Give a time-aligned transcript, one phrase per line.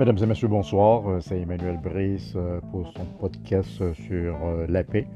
[0.00, 1.06] Mesdames et messieurs, bonsoir.
[1.06, 5.06] Euh, c'est Emmanuel Brice euh, pour son podcast sur euh, la paix.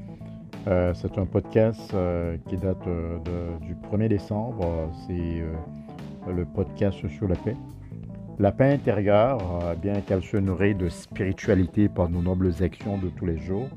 [0.93, 1.95] C'est un podcast
[2.47, 2.87] qui date
[3.61, 4.89] du 1er décembre.
[5.05, 5.43] C'est
[6.31, 7.55] le podcast sur la paix.
[8.39, 9.39] La paix intérieure,
[9.79, 13.69] bien qu'elle se nourrit de spiritualité par nos nobles actions de tous les jours,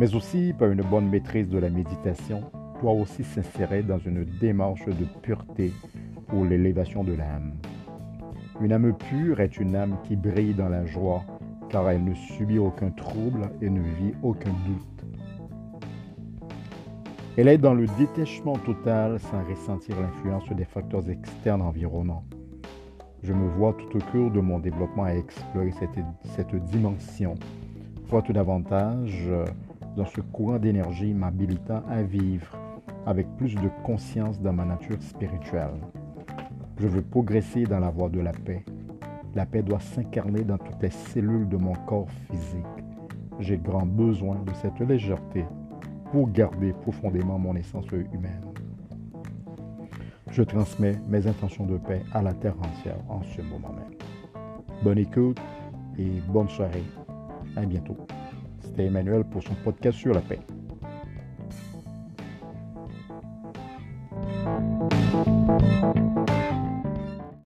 [0.00, 2.42] mais aussi par une bonne maîtrise de la méditation,
[2.82, 5.72] doit aussi s'insérer dans une démarche de pureté
[6.26, 7.52] pour l'élévation de l'âme.
[8.60, 11.22] Une âme pure est une âme qui brille dans la joie,
[11.68, 15.04] car elle ne subit aucun trouble et ne vit aucun doute.
[17.36, 22.24] Elle est dans le détachement total sans ressentir l'influence des facteurs externes environnants.
[23.24, 26.04] Je me vois tout au cours de mon développement à explorer cette,
[26.36, 27.34] cette dimension,
[28.24, 29.28] tout davantage
[29.96, 32.56] dans ce courant d'énergie m'habilitant à vivre
[33.06, 35.80] avec plus de conscience dans ma nature spirituelle.
[36.78, 38.64] Je veux progresser dans la voie de la paix.
[39.34, 42.66] La paix doit s'incarner dans toutes les cellules de mon corps physique.
[43.40, 45.44] J'ai grand besoin de cette légèreté
[46.10, 48.42] pour garder profondément mon essence humaine.
[50.30, 53.96] Je transmets mes intentions de paix à la terre entière en ce moment même.
[54.82, 55.40] Bonne écoute
[55.96, 56.82] et bonne soirée.
[57.56, 57.96] À bientôt.
[58.60, 60.40] C'était Emmanuel pour son podcast sur la paix.